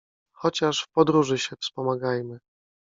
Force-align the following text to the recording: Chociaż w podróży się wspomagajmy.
Chociaż 0.33 0.81
w 0.83 0.89
podróży 0.91 1.37
się 1.37 1.55
wspomagajmy. 1.55 2.39